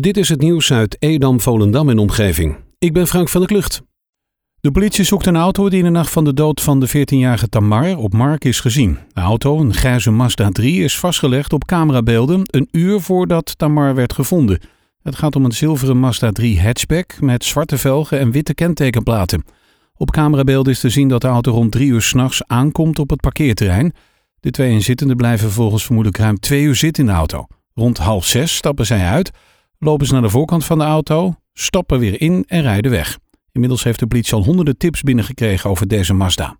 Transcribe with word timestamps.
Dit 0.00 0.16
is 0.16 0.28
het 0.28 0.40
nieuws 0.40 0.72
uit 0.72 0.96
Edam, 0.98 1.40
Volendam 1.40 1.88
en 1.88 1.98
omgeving. 1.98 2.56
Ik 2.78 2.92
ben 2.92 3.06
Frank 3.06 3.28
van 3.28 3.40
der 3.40 3.50
Klucht. 3.50 3.82
De 4.60 4.70
politie 4.70 5.04
zoekt 5.04 5.26
een 5.26 5.36
auto 5.36 5.68
die 5.68 5.78
in 5.78 5.84
de 5.84 5.90
nacht 5.90 6.10
van 6.10 6.24
de 6.24 6.34
dood 6.34 6.60
van 6.60 6.80
de 6.80 6.88
14-jarige 6.88 7.48
Tamar 7.48 7.96
op 7.96 8.12
Mark 8.12 8.44
is 8.44 8.60
gezien. 8.60 8.98
De 9.12 9.20
auto, 9.20 9.58
een 9.58 9.74
grijze 9.74 10.10
Mazda 10.10 10.48
3, 10.48 10.82
is 10.82 10.98
vastgelegd 10.98 11.52
op 11.52 11.64
camerabeelden 11.64 12.42
een 12.44 12.68
uur 12.70 13.00
voordat 13.00 13.58
Tamar 13.58 13.94
werd 13.94 14.12
gevonden. 14.12 14.60
Het 15.02 15.16
gaat 15.16 15.36
om 15.36 15.44
een 15.44 15.52
zilveren 15.52 15.98
Mazda 15.98 16.30
3 16.30 16.60
hatchback 16.60 17.20
met 17.20 17.44
zwarte 17.44 17.78
velgen 17.78 18.18
en 18.18 18.30
witte 18.30 18.54
kentekenplaten. 18.54 19.44
Op 19.96 20.10
camerabeelden 20.10 20.72
is 20.72 20.80
te 20.80 20.90
zien 20.90 21.08
dat 21.08 21.20
de 21.20 21.28
auto 21.28 21.52
rond 21.52 21.72
drie 21.72 21.88
uur 21.88 22.02
s'nachts 22.02 22.42
aankomt 22.46 22.98
op 22.98 23.10
het 23.10 23.20
parkeerterrein. 23.20 23.92
De 24.40 24.50
twee 24.50 24.70
inzittenden 24.70 25.16
blijven 25.16 25.50
volgens 25.50 25.84
vermoedelijk 25.84 26.22
ruim 26.22 26.38
twee 26.38 26.62
uur 26.62 26.76
zitten 26.76 27.04
in 27.04 27.10
de 27.10 27.16
auto. 27.16 27.46
Rond 27.74 27.98
half 27.98 28.26
zes 28.26 28.56
stappen 28.56 28.86
zij 28.86 29.06
uit, 29.06 29.30
lopen 29.84 30.06
ze 30.06 30.12
naar 30.12 30.22
de 30.22 30.28
voorkant 30.28 30.64
van 30.64 30.78
de 30.78 30.84
auto, 30.84 31.34
stappen 31.52 31.98
weer 31.98 32.20
in 32.20 32.44
en 32.46 32.62
rijden 32.62 32.90
weg. 32.90 33.18
Inmiddels 33.52 33.84
heeft 33.84 33.98
de 33.98 34.06
politie 34.06 34.34
al 34.34 34.44
honderden 34.44 34.76
tips 34.76 35.02
binnengekregen 35.02 35.70
over 35.70 35.88
deze 35.88 36.14
Mazda. 36.14 36.56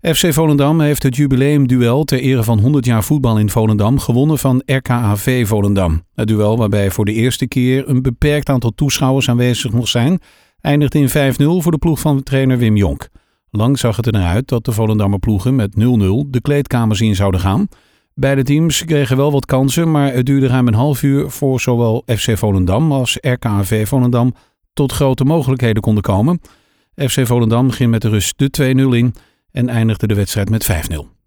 FC 0.00 0.32
Volendam 0.32 0.80
heeft 0.80 1.02
het 1.02 1.16
jubileumduel 1.16 2.04
ter 2.04 2.20
ere 2.20 2.42
van 2.42 2.58
100 2.58 2.84
jaar 2.84 3.04
voetbal 3.04 3.38
in 3.38 3.50
Volendam 3.50 3.98
gewonnen 3.98 4.38
van 4.38 4.62
RKAV 4.66 5.46
Volendam. 5.46 6.02
Het 6.14 6.28
duel 6.28 6.56
waarbij 6.56 6.90
voor 6.90 7.04
de 7.04 7.12
eerste 7.12 7.48
keer 7.48 7.88
een 7.88 8.02
beperkt 8.02 8.48
aantal 8.48 8.70
toeschouwers 8.70 9.28
aanwezig 9.28 9.72
mocht 9.72 9.90
zijn, 9.90 10.20
eindigde 10.60 10.98
in 10.98 11.08
5-0 11.08 11.62
voor 11.62 11.72
de 11.72 11.78
ploeg 11.78 12.00
van 12.00 12.22
trainer 12.22 12.58
Wim 12.58 12.76
Jonk. 12.76 13.08
Lang 13.50 13.78
zag 13.78 13.96
het 13.96 14.06
er 14.06 14.12
naar 14.12 14.32
uit 14.34 14.48
dat 14.48 14.64
de 14.64 14.72
Volendammer 14.72 15.18
ploegen 15.18 15.54
met 15.54 15.74
0-0 15.74 15.78
de 16.26 16.40
kleedkamers 16.42 17.00
in 17.00 17.14
zouden 17.14 17.40
gaan. 17.40 17.68
Beide 18.14 18.42
teams 18.42 18.84
kregen 18.84 19.16
wel 19.16 19.32
wat 19.32 19.46
kansen, 19.46 19.90
maar 19.90 20.12
het 20.12 20.26
duurde 20.26 20.46
ruim 20.46 20.68
een 20.68 20.74
half 20.74 21.02
uur 21.02 21.30
voor 21.30 21.60
zowel 21.60 22.02
FC 22.06 22.38
Volendam 22.38 22.92
als 22.92 23.18
RKAV 23.20 23.88
Volendam 23.88 24.34
tot 24.72 24.92
grote 24.92 25.24
mogelijkheden 25.24 25.82
konden 25.82 26.02
komen. 26.02 26.40
FC 26.96 27.26
Volendam 27.26 27.70
ging 27.70 27.90
met 27.90 28.02
de 28.02 28.08
rust 28.08 28.34
de 28.38 28.74
2-0 28.92 28.96
in 28.96 29.14
en 29.50 29.68
eindigde 29.68 30.06
de 30.06 30.14
wedstrijd 30.14 30.50
met 30.50 30.72
5-0. 30.72 31.22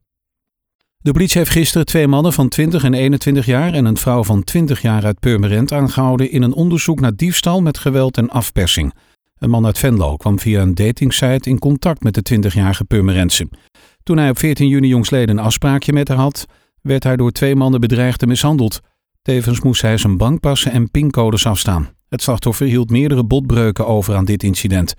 De 0.97 1.11
politie 1.11 1.37
heeft 1.37 1.51
gisteren 1.51 1.85
twee 1.85 2.07
mannen 2.07 2.33
van 2.33 2.47
20 2.47 2.83
en 2.83 2.93
21 2.93 3.45
jaar 3.45 3.73
en 3.73 3.85
een 3.85 3.97
vrouw 3.97 4.23
van 4.23 4.43
20 4.43 4.81
jaar 4.81 5.05
uit 5.05 5.19
Purmerend 5.19 5.71
aangehouden 5.71 6.31
in 6.31 6.41
een 6.41 6.53
onderzoek 6.53 6.99
naar 6.99 7.15
diefstal 7.15 7.61
met 7.61 7.77
geweld 7.77 8.17
en 8.17 8.29
afpersing. 8.29 8.93
Een 9.37 9.49
man 9.49 9.65
uit 9.65 9.79
Venlo 9.79 10.15
kwam 10.15 10.39
via 10.39 10.61
een 10.61 10.75
datingsite 10.75 11.49
in 11.49 11.59
contact 11.59 12.03
met 12.03 12.13
de 12.13 12.35
20-jarige 12.35 12.83
Purmerendse. 12.83 13.47
Toen 14.03 14.17
hij 14.17 14.29
op 14.29 14.37
14 14.37 14.67
juni 14.67 14.87
jongsleden 14.87 15.37
een 15.37 15.43
afspraakje 15.43 15.93
met 15.93 16.07
haar 16.07 16.17
had, 16.17 16.45
werd 16.85 17.03
hij 17.03 17.15
door 17.15 17.31
twee 17.31 17.55
mannen 17.55 17.79
bedreigd 17.79 18.21
en 18.21 18.27
mishandeld. 18.27 18.79
Tevens 19.21 19.61
moest 19.61 19.81
hij 19.81 19.97
zijn 19.97 20.17
bankpassen 20.17 20.71
en 20.71 20.91
pincodes 20.91 21.45
afstaan. 21.45 21.89
Het 22.09 22.21
slachtoffer 22.21 22.67
hield 22.67 22.89
meerdere 22.89 23.23
botbreuken 23.23 23.87
over 23.87 24.15
aan 24.15 24.25
dit 24.25 24.43
incident. 24.43 24.93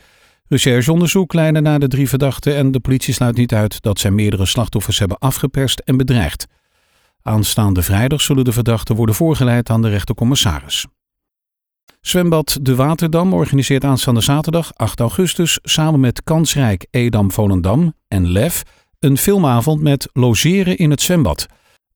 Rechercheonderzoek 0.49 1.33
leidde 1.33 1.61
naar 1.61 1.79
de 1.79 1.89
drie 1.89 2.09
verdachten 2.09 2.57
en 2.57 2.71
de 2.71 2.81
politie 2.81 3.15
sluit 3.15 3.37
niet 3.37 3.55
uit 3.55 3.83
dat 3.83 3.99
zij 3.99 4.11
meerdere 4.11 4.47
slachtoffers 4.47 4.99
hebben 4.99 5.19
afgeperst 5.19 5.79
en 5.79 5.97
bedreigd. 5.97 6.47
Aanstaande 7.23 7.83
vrijdag 7.83 8.21
zullen 8.21 8.45
de 8.45 8.53
verdachten 8.53 8.97
worden 8.97 9.15
voorgeleid 9.15 9.71
aan 9.71 9.83
de 9.83 9.89
rechtercommissaris. 9.89 10.87
Zwembad 12.01 12.59
De 12.63 12.75
Waterdam 12.75 13.33
organiseert 13.33 13.85
aanstaande 13.85 14.21
zaterdag 14.21 14.75
8 14.75 15.01
augustus 15.01 15.59
samen 15.63 16.01
met 16.01 16.23
Kansrijk 16.25 16.87
Edam 16.91 17.33
Volendam 17.33 17.95
en 18.09 18.31
LEF 18.31 18.63
een 18.99 19.19
filmavond 19.19 19.81
met 19.81 20.09
logeren 20.13 20.77
in 20.77 20.91
het 20.91 21.01
zwembad. 21.01 21.47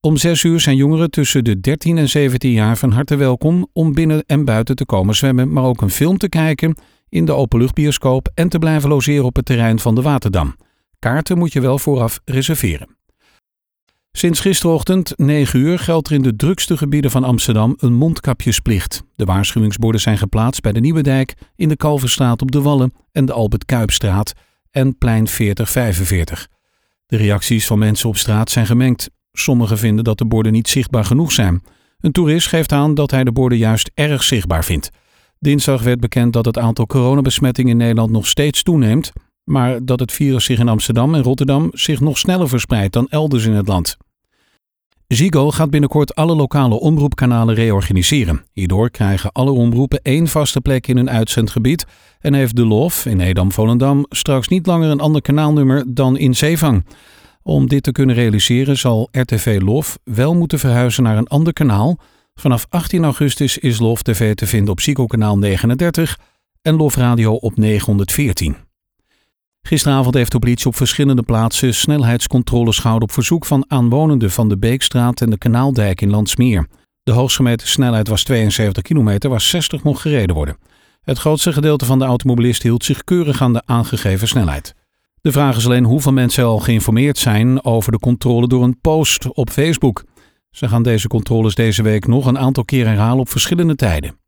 Om 0.03 0.17
6 0.17 0.43
uur 0.43 0.61
zijn 0.61 0.77
jongeren 0.77 1.11
tussen 1.11 1.45
de 1.45 1.61
13 1.61 1.99
en 1.99 2.09
17 2.09 2.51
jaar 2.51 2.77
van 2.77 2.91
harte 2.91 3.17
welkom 3.17 3.69
om 3.73 3.95
binnen 3.95 4.25
en 4.27 4.45
buiten 4.45 4.77
te 4.77 4.85
komen 4.85 5.15
zwemmen, 5.15 5.53
maar 5.53 5.65
ook 5.65 5.81
een 5.81 5.91
film 5.91 6.19
te 6.19 6.29
kijken 6.29 6.77
in 7.09 7.25
de 7.25 7.33
openluchtbioscoop 7.33 8.31
en 8.35 8.49
te 8.49 8.59
blijven 8.59 8.89
logeren 8.89 9.25
op 9.25 9.37
het 9.37 9.45
terrein 9.45 9.79
van 9.79 9.95
de 9.95 10.03
Waterdam. 10.03 10.57
Kaarten 10.99 11.39
moet 11.39 11.53
je 11.53 11.61
wel 11.61 11.79
vooraf 11.79 12.21
reserveren. 12.25 12.97
Sinds 14.13 14.41
gisterochtend 14.41 15.13
9 15.17 15.61
uur 15.61 15.79
geldt 15.79 16.09
er 16.09 16.15
in 16.15 16.23
de 16.23 16.37
drukste 16.37 16.77
gebieden 16.77 17.11
van 17.11 17.25
Amsterdam 17.25 17.75
een 17.79 17.95
mondkapjesplicht. 17.95 19.03
De 19.17 19.25
waarschuwingsborden 19.25 20.01
zijn 20.01 20.19
geplaatst 20.19 20.63
bij 20.63 20.73
de 20.73 20.81
Nieuwe 20.81 21.03
Dijk, 21.03 21.35
in 21.57 21.69
de 21.69 21.77
Kalverstraat 21.77 22.43
op 22.43 22.51
de 22.51 22.63
Wallen 22.63 22.93
en 23.13 23.25
de 23.25 23.33
Albert 23.33 23.65
Kuipstraat 23.65 24.33
en 24.71 24.99
plein 24.99 25.29
4045. 25.29 26.49
De 27.07 27.17
reacties 27.17 27.67
van 27.67 27.79
mensen 27.79 28.09
op 28.09 28.17
straat 28.17 28.51
zijn 28.51 28.67
gemengd. 28.67 29.11
Sommigen 29.33 29.79
vinden 29.79 30.05
dat 30.05 30.19
de 30.19 30.27
borden 30.27 30.53
niet 30.53 30.69
zichtbaar 30.69 31.05
genoeg 31.05 31.33
zijn. 31.33 31.63
Een 32.01 32.13
toerist 32.13 32.49
geeft 32.49 32.73
aan 32.73 32.95
dat 32.95 33.11
hij 33.11 33.25
de 33.25 33.33
borden 33.33 33.59
juist 33.59 33.91
erg 33.95 34.23
zichtbaar 34.23 34.65
vindt. 34.65 34.91
Dinsdag 35.39 35.83
werd 35.83 36.01
bekend 36.01 36.33
dat 36.33 36.45
het 36.45 36.59
aantal 36.59 36.87
coronabesmettingen 36.87 37.71
in 37.71 37.77
Nederland 37.77 38.11
nog 38.11 38.27
steeds 38.27 38.63
toeneemt, 38.63 39.13
maar 39.45 39.85
dat 39.85 40.01
het 40.01 40.13
virus 40.13 40.45
zich 40.45 40.59
in 40.59 40.69
Amsterdam 40.69 41.15
en 41.15 41.23
Rotterdam 41.23 41.69
zich 41.73 42.01
nog 42.01 42.19
sneller 42.19 42.49
verspreidt 42.49 42.93
dan 42.93 43.07
elders 43.09 43.45
in 43.45 43.53
het 43.53 43.69
land. 43.69 43.97
Ziggo 45.07 45.51
gaat 45.51 45.71
binnenkort 45.71 46.15
alle 46.15 46.35
lokale 46.35 46.81
omroepkanalen 46.81 47.55
reorganiseren. 47.55 48.45
Hierdoor 48.53 48.91
krijgen 48.91 49.33
alle 49.33 49.51
omroepen 49.51 50.01
één 50.03 50.29
vaste 50.29 50.61
plek 50.61 50.87
in 50.87 50.97
een 50.97 51.11
uitzendgebied 51.11 51.87
en 52.21 52.35
heeft 52.35 52.57
De 52.57 52.67
Lof 52.67 53.07
in 53.07 53.21
Edam-Volendam 53.21 54.07
straks 54.09 54.49
niet 54.49 54.67
langer 54.67 54.91
een 54.91 55.01
ander 55.01 55.23
kanaalnummer 55.23 55.85
dan 55.87 56.19
in 56.19 56.37
Zeevang. 56.37 56.85
Om 57.43 57.69
dit 57.69 57.83
te 57.83 57.93
kunnen 57.93 58.15
realiseren 58.15 58.79
zal 58.79 59.09
RTV 59.11 59.59
Lof 59.63 59.99
wel 60.05 60.35
moeten 60.35 60.59
verhuizen 60.59 61.03
naar 61.03 61.17
een 61.17 61.29
ander 61.29 61.53
kanaal. 61.53 61.99
Vanaf 62.35 62.67
18 62.69 63.05
augustus 63.05 63.59
is 63.59 63.79
Lof 63.79 64.03
TV 64.03 64.35
te 64.35 64.47
vinden 64.47 64.73
op 64.73 64.81
Ziggo 64.81 65.07
kanaal 65.07 65.39
39 65.39 66.19
en 66.63 66.77
Lof 66.77 66.97
Radio 66.97 67.35
op 67.35 67.57
914. 67.57 68.57
Gisteravond 69.63 70.15
heeft 70.15 70.33
de 70.33 70.39
politie 70.39 70.67
op 70.67 70.77
verschillende 70.77 71.23
plaatsen 71.23 71.75
snelheidscontroles 71.75 72.79
gehouden 72.79 73.09
op 73.09 73.15
verzoek 73.15 73.45
van 73.45 73.65
aanwonenden 73.69 74.31
van 74.31 74.49
de 74.49 74.59
Beekstraat 74.59 75.21
en 75.21 75.31
de 75.31 75.39
Kanaaldijk 75.39 76.01
in 76.01 76.11
Landsmeer. 76.11 76.67
De 77.03 77.13
hoogstgemeten 77.13 77.69
snelheid 77.69 78.09
was 78.09 78.25
72 78.25 78.83
kilometer, 78.83 79.31
waar 79.31 79.41
60 79.41 79.83
mocht 79.83 80.01
gereden 80.01 80.35
worden. 80.35 80.57
Het 81.01 81.19
grootste 81.19 81.53
gedeelte 81.53 81.85
van 81.85 81.99
de 81.99 82.05
automobilisten 82.05 82.69
hield 82.69 82.85
zich 82.85 83.05
keurig 83.05 83.43
aan 83.43 83.53
de 83.53 83.63
aangegeven 83.65 84.29
snelheid. 84.29 84.75
De 85.23 85.33
vraag 85.33 85.57
is 85.57 85.67
alleen 85.67 85.85
hoeveel 85.85 86.13
mensen 86.13 86.45
al 86.45 86.59
geïnformeerd 86.59 87.19
zijn 87.19 87.65
over 87.65 87.93
de 87.93 87.99
controle 87.99 88.49
door 88.49 88.63
een 88.63 88.81
post 88.81 89.33
op 89.33 89.51
Facebook. 89.51 90.05
Ze 90.51 90.69
gaan 90.69 90.83
deze 90.83 91.09
controles 91.09 91.55
deze 91.55 91.83
week 91.83 92.07
nog 92.07 92.27
een 92.27 92.39
aantal 92.39 92.65
keer 92.65 92.87
herhalen 92.87 93.19
op 93.19 93.29
verschillende 93.29 93.75
tijden. 93.75 94.19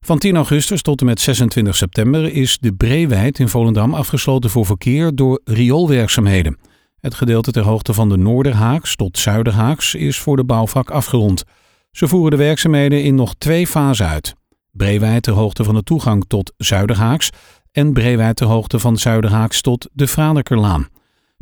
Van 0.00 0.18
10 0.18 0.36
augustus 0.36 0.82
tot 0.82 1.00
en 1.00 1.06
met 1.06 1.20
26 1.20 1.76
september 1.76 2.32
is 2.32 2.58
de 2.58 2.72
Breewijd 2.72 3.38
in 3.38 3.48
Volendam 3.48 3.94
afgesloten 3.94 4.50
voor 4.50 4.66
verkeer 4.66 5.14
door 5.14 5.40
rioolwerkzaamheden. 5.44 6.58
Het 7.00 7.14
gedeelte 7.14 7.50
ter 7.50 7.62
hoogte 7.62 7.92
van 7.92 8.08
de 8.08 8.16
Noorderhaaks 8.16 8.96
tot 8.96 9.18
Zuiderhaaks 9.18 9.94
is 9.94 10.18
voor 10.18 10.36
de 10.36 10.44
bouwvak 10.44 10.90
afgerond. 10.90 11.44
Ze 11.90 12.08
voeren 12.08 12.30
de 12.30 12.44
werkzaamheden 12.44 13.02
in 13.02 13.14
nog 13.14 13.34
twee 13.34 13.66
fasen 13.66 14.06
uit. 14.06 14.34
Breewijd 14.70 15.22
ter 15.22 15.32
hoogte 15.32 15.64
van 15.64 15.74
de 15.74 15.82
toegang 15.82 16.24
tot 16.26 16.52
Zuiderhaaks 16.56 17.30
en 17.72 17.92
Breewijd 17.92 18.36
ter 18.36 18.46
hoogte 18.46 18.78
van 18.78 18.98
Zuiderhaaks 18.98 19.60
tot 19.60 19.88
de 19.92 20.08
Franekerlaan. 20.08 20.88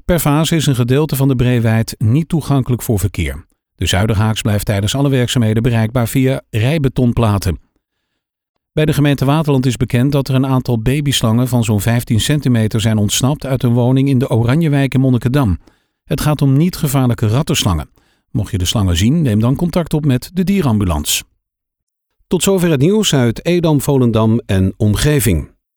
Per 0.04 0.18
fase 0.18 0.56
is 0.56 0.66
een 0.66 0.74
gedeelte 0.74 1.16
van 1.16 1.28
de 1.28 1.36
Breewijd 1.36 1.94
niet 1.98 2.28
toegankelijk 2.28 2.82
voor 2.82 2.98
verkeer. 2.98 3.46
De 3.74 3.86
Zuiderhaaks 3.86 4.40
blijft 4.40 4.66
tijdens 4.66 4.94
alle 4.94 5.08
werkzaamheden 5.08 5.62
bereikbaar 5.62 6.08
via 6.08 6.42
rijbetonplaten. 6.50 7.58
Bij 8.72 8.84
de 8.84 8.92
gemeente 8.92 9.24
Waterland 9.24 9.66
is 9.66 9.76
bekend 9.76 10.12
dat 10.12 10.28
er 10.28 10.34
een 10.34 10.46
aantal 10.46 10.82
babyslangen 10.82 11.48
van 11.48 11.64
zo'n 11.64 11.80
15 11.80 12.20
centimeter 12.20 12.80
zijn 12.80 12.98
ontsnapt 12.98 13.46
uit 13.46 13.62
een 13.62 13.72
woning 13.72 14.08
in 14.08 14.18
de 14.18 14.30
Oranjewijk 14.30 14.94
in 14.94 15.00
Monnikendam. 15.00 15.58
Het 16.04 16.20
gaat 16.20 16.42
om 16.42 16.56
niet 16.56 16.76
gevaarlijke 16.76 17.26
rattenslangen. 17.26 17.90
Mocht 18.30 18.50
je 18.50 18.58
de 18.58 18.64
slangen 18.64 18.96
zien, 18.96 19.22
neem 19.22 19.40
dan 19.40 19.56
contact 19.56 19.94
op 19.94 20.04
met 20.04 20.30
de 20.34 20.44
dierambulance. 20.44 21.24
Tot 22.26 22.42
zover 22.42 22.70
het 22.70 22.80
nieuws 22.80 23.14
uit 23.14 23.44
Edam, 23.44 23.80
Volendam 23.80 24.40
en 24.46 24.74
omgeving. 24.76 25.50